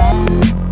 you 0.00 0.69